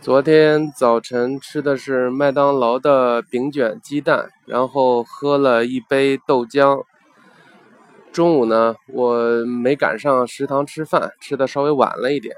[0.00, 6.84] 昨天早晨吃的是麦当劳的饼卷鸡蛋，然后喝了一杯豆浆。
[8.10, 12.34] 中午呢，我没赶上食堂吃饭，吃的稍微晚了一点，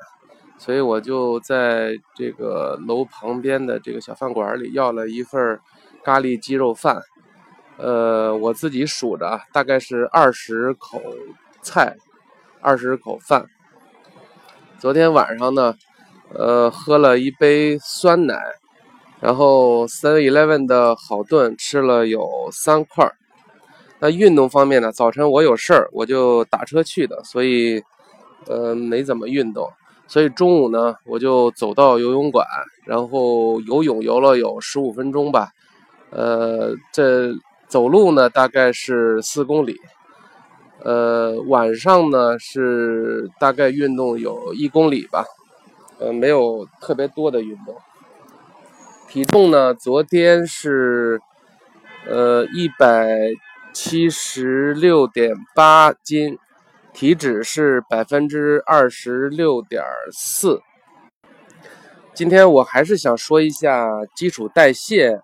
[0.58, 5.60] 所以我就在这个楼旁边的这个小饭馆里要了一份
[6.02, 7.00] 咖喱鸡肉饭。
[7.76, 11.00] 呃，我自己数着，大概是二十口
[11.62, 11.96] 菜，
[12.60, 13.46] 二十口饭。
[14.80, 15.76] 昨天晚上呢。
[16.34, 18.40] 呃，喝了一杯酸奶，
[19.20, 23.14] 然后 Seven Eleven 的好炖吃了有三块儿。
[24.00, 27.82] 那运动方面呢，早晨我有事儿，我就打车去的，所以
[28.46, 29.68] 呃没怎么运动。
[30.08, 32.46] 所以中午呢，我就走到游泳馆，
[32.84, 35.50] 然后游泳游了有十五分钟吧。
[36.10, 37.32] 呃，这
[37.68, 39.80] 走路呢大概是四公里。
[40.84, 45.24] 呃，晚上呢是大概运动有一公里吧。
[46.02, 47.76] 呃，没有特别多的运动。
[49.08, 51.20] 体重呢，昨天是
[52.08, 53.06] 呃一百
[53.72, 56.38] 七十六点八斤，
[56.92, 60.60] 体脂是百分之二十六点四。
[62.14, 65.20] 今天我还是想说一下基础代谢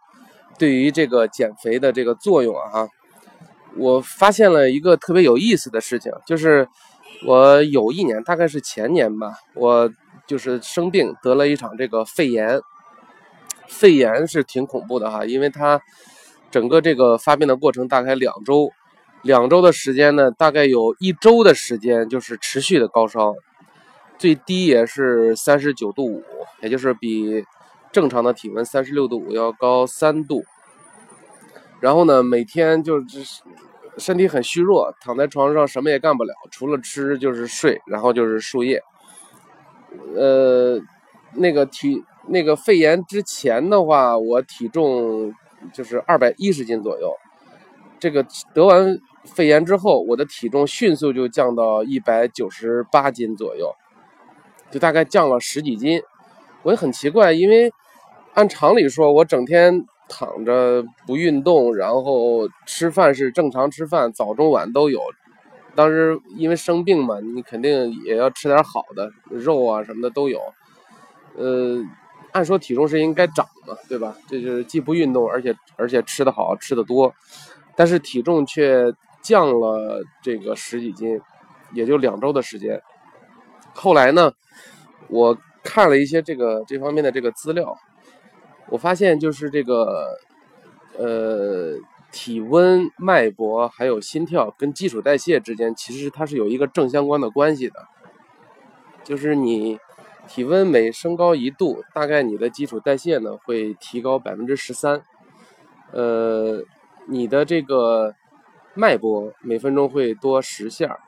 [0.61, 2.87] 对于这个减肥的这个作用啊。
[3.77, 6.69] 我发现了一个特别有意思的事情，就是
[7.27, 9.91] 我有一年，大概是前年吧，我。
[10.29, 12.61] 就是生病得了一场这个肺炎，
[13.67, 15.81] 肺炎是挺恐怖的哈，因为它
[16.51, 18.71] 整个这个发病的过程大概两周，
[19.23, 23.35] 两周的时间呢，大概有一周的时间就是持续的高烧，
[24.19, 26.23] 最低也是三十九度五，
[26.61, 27.43] 也就是比
[27.91, 30.45] 正常的体温三十六度五要高三度。
[31.81, 33.41] 然后呢，每天就是
[33.97, 38.83] 身体很虚弱，躺在床上什么也干不了，除了吃就是睡，然后就是输液。
[40.15, 40.81] 呃，
[41.35, 45.33] 那个体那个肺炎之前的话，我体重
[45.73, 47.13] 就是二百一十斤左右。
[47.99, 53.75] 这个得完肺炎之后，我的体重迅速就降到一百九十八斤左右，
[54.71, 56.01] 就大概降了十几斤。
[56.63, 57.73] 我也很奇怪，因为
[58.35, 65.01] 按常理说，我整天躺着不运动，然后吃饭是正常吃饭，早中晚都有。
[65.79, 70.41] 当时因为生病嘛，你肯定也要吃点好的肉啊什么的都有。
[71.37, 71.81] 呃，
[72.33, 74.17] 按说体重是应该长嘛，对吧？
[74.27, 77.15] 这就是既不运动，而且而且吃的好吃的多，
[77.77, 81.21] 但是体重却降了这个十几斤，
[81.73, 82.83] 也就两周的时间。
[83.73, 84.33] 后来呢，
[85.07, 87.79] 我看了一些这个这方面的这个资料，
[88.69, 90.09] 我发现就是这个，
[90.99, 91.79] 呃。
[92.11, 97.87] 体温、脉搏还有心跳跟基础代谢之间，其实它是有一个正相关的关系的。
[99.05, 99.79] 就是你
[100.27, 105.03] 体温每升高一度，大概你的基础代谢呢会提高百分之十三。
[105.93, 106.65] 呃，
[107.07, 108.15] 你的这个
[108.73, 110.99] 脉搏每分钟会多十下，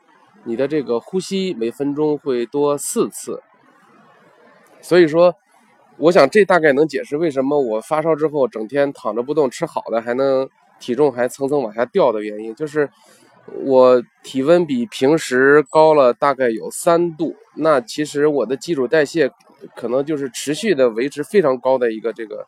[0.43, 3.41] 你的这个呼吸每分钟会多四次。
[4.81, 5.35] 所以说，
[5.97, 10.47] 我想这大概能解释为什么我发烧之后整天躺着不动，吃好的还能。
[10.81, 12.89] 体重还蹭蹭往下掉的原因，就是
[13.63, 17.33] 我体温比平时高了大概有三度。
[17.55, 19.31] 那其实我的基础代谢
[19.75, 22.45] 可能就是持续的维持非常高的一个这个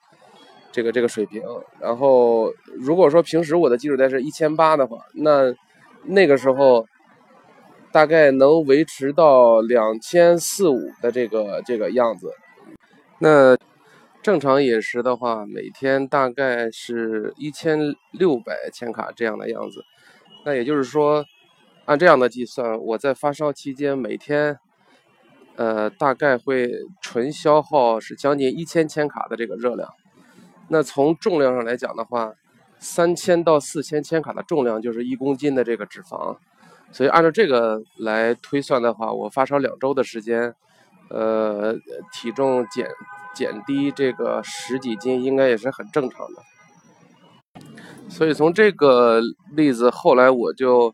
[0.72, 1.42] 这个这个水平。
[1.80, 5.54] 然后如果说平时我的基础代谢一千八的话，那
[6.04, 6.86] 那个时候
[7.92, 12.34] 大概能维持到两千四五的这个这个样子。
[13.20, 13.56] 那。
[14.24, 19.84] 正常饮食的话，每天大概是一千六百千卡这样的样子。
[20.46, 21.26] 那也就是说，
[21.84, 24.58] 按这样的计算，我在发烧期间每天，
[25.58, 29.90] 呃，大概会纯消耗是将近一千千卡的这个热量。
[30.70, 32.32] 那从重量上来讲的话，
[32.80, 36.38] 三千到四千千卡的重量就是一公斤的这个脂肪。
[36.94, 40.56] 所以按照这个来推算的话，我发烧两周的时间，
[41.10, 41.76] 呃，
[42.14, 42.88] 体重减。
[43.34, 46.42] 减低这个十几斤应该也是很正常的，
[48.10, 49.22] 所以从这个
[49.56, 50.94] 例子后来我就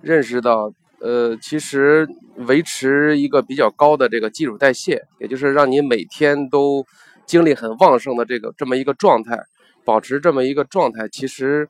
[0.00, 6.86] 认识到，呃，其实维持一个比较高的这个基础代谢，也就是让你每天都
[7.26, 9.42] 精力很旺盛的这个这么一个状态，
[9.84, 11.68] 保持这么一个状态，其实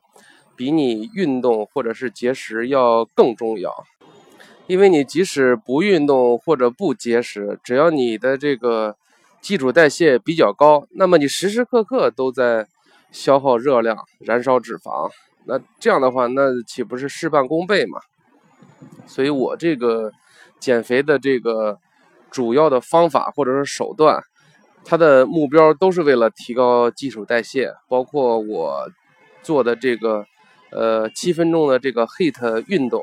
[0.55, 3.73] 比你运动或者是节食要更重要，
[4.67, 8.95] 因为你即使不运动或者不节食，只要你的这个。
[9.41, 12.67] 基础代谢比较高，那么你时时刻刻都在
[13.11, 15.09] 消耗热量、燃烧脂肪，
[15.45, 17.99] 那这样的话，那岂不是事半功倍嘛？
[19.07, 20.11] 所以我这个
[20.59, 21.77] 减肥的这个
[22.29, 24.21] 主要的方法或者是手段，
[24.85, 28.87] 它的目标都是为了提高基础代谢，包括我
[29.41, 30.23] 做的这个
[30.71, 33.01] 呃七分钟的这个 HIT 运动，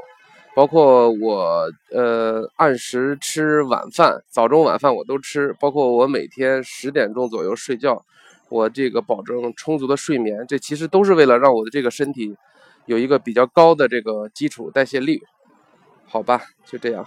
[0.55, 8.05] 包括我呃按时吃晚饭，早中晚饭我都吃，包括我每天十点钟左右睡觉，
[8.49, 12.37] 我这个保证充足的睡眠，这其实都是为了让我的这个身体
[12.87, 15.23] 有一个比较高的这个基础代谢率，
[16.07, 17.07] 好吧，就这样。